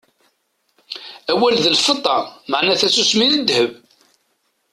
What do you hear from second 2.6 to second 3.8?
tasusmi d ddheb.